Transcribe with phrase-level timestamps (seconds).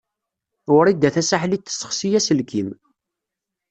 [0.73, 2.69] Wrida Tasaḥlit tessexsi aselkim.